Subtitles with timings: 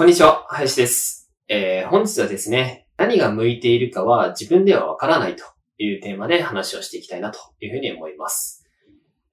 [0.00, 1.30] こんにちは、林です。
[1.46, 5.44] えー、本日はですね、何が向いているかは自分ではわからないと
[5.76, 8.64] いうテーマで話をしていきたいなというふうに思います。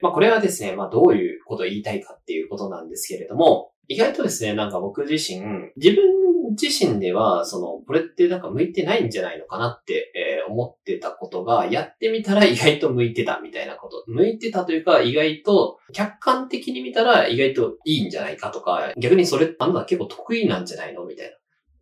[0.01, 5.39] まあこれはですね、まあどういうことを言いたいかっていうことなんですけれども、意外とですね、なんか僕自身、
[5.77, 14.03] 自分自身では、その、これってなんか向いてないんじゃないのかなって、えー思ってたことが、やってみたら意外と向いてたみたいなこと。
[14.07, 21.33] 向いてたというか、意外と、客観的に見たら意外といいんじゃないかとか、逆にそれ、あなた結構得意なんじゃないのみたいな。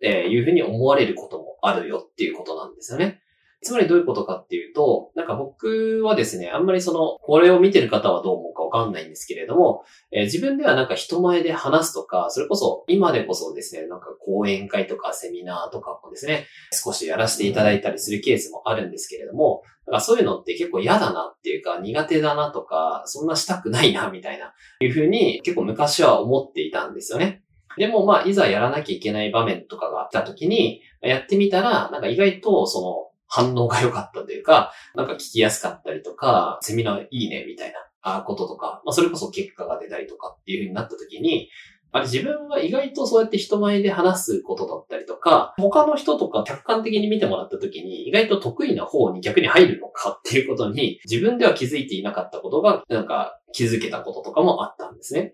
[0.02, 3.22] えーいうふうに思われることもあるよっていうことなんですよね。
[3.66, 27.42] つまりどういうことかっていうと、なんか僕はですね、あんまりその、これを見てる方はどう思うかわかんないんですけれども、えー自分ではなんか人前で話すとか、それこそ今でこそですね、なんか講演会とかセミナーとかもですね、少しやらせていただいたりするケースもあるんですけれども、なんかそういうのって結構嫌だなっていうか苦手だなとか、そんなしたくないなみたいな、いうふうに結構昔は思っていたんですよね。
[27.78, 41.50] でもまあ、いざやらなきゃいけない場面とかがあった時に、やってみたら、なんか意外とその反応が良かったというか、なんか聞きやすかったりとか、セミナーいいねみたいなこととか、まあそれこそ結果が出たりとかっていう風になった時に、
[41.92, 55.34] あれ自分は意外とそうやって人前で話すことだったりとか、他の人とか客観的に見てもらった時に意外と得意な方に逆に入るのかっていうことに自分では気づいていなかったことが、なんか気づけたこととかもあったんですね。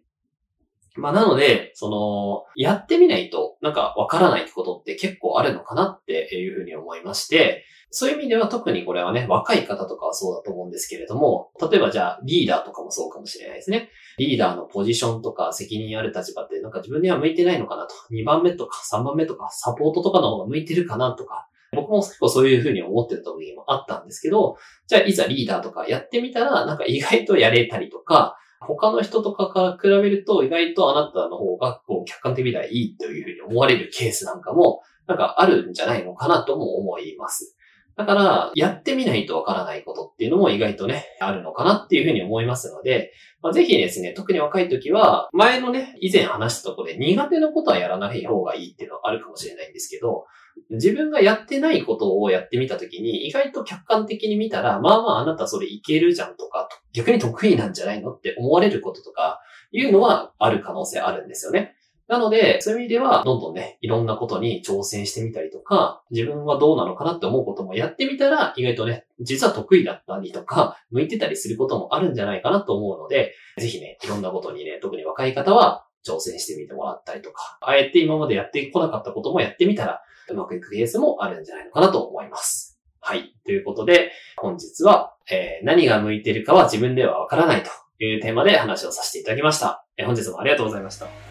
[0.95, 7.63] まあなので、その、やってみないとなんかわからないことって結構あるのかなっていうふうに思いまして、
[7.93, 13.89] そういう意味では特にこれはね、若い方とかはそうだと思うんですけれども、例えばじゃあリーダーとかもそうかもしれないですね。
[14.17, 17.93] リーダーのポジションとか責任ある立場ってなんか自分には向いてないのかなと。
[18.11, 21.47] 2番目とか3番目とかサポートとかの方が向いてるかなとか。
[21.73, 24.57] 僕も結構そういうふうに思ってた時もあったんですけど、
[24.87, 37.57] じゃあいざリーダーとかやってみたらなんか意外とやれたりとか、他の人とかから比べると意外とあなたの方がこう客観的にはいいというふうに思われるケースなんかもなんかあるんじゃないのかなとも思います。
[37.97, 50.25] だから、やってみないとわからないことっていうのも意外とね、あるのかなっていうふうに思いますので、まあ、ぜひですね、特に若い時は、前のね、以前話したところで苦手なことはやらない方がいいっていうのはあるかもしれないんですけど、
[50.69, 59.41] 自分がやってないことをやってみた時に、意外と客観的に見たら、まあまああなたそれいけるじゃんとか、逆に得意なんじゃないのって思われることとか、
[59.71, 61.75] いうのはある可能性あるんですよね。
[62.11, 82.77] なので、そういう意味では、どんどんね、いろんなことに挑戦してみたりとか、自分はどうなのかなって思うこともやってみたら、意外とね、実は得意だったりとか、向いてたりすることもあるんじゃないかなと思うので、ぜひね、いろんなことにね、特に若い方は挑戦してみてもらったりとか、あえて今までやってこなかったこともやってみたら、うまくいくケースもあるんじゃないのかなと思います。
[82.99, 83.33] はい。
[83.45, 87.69] ということで、本日は、えー何が向いてるかは自分ではわからないと
[88.03, 89.85] いうテーマで話をさせていただきました。
[89.95, 91.30] えー本日もありがとうございました。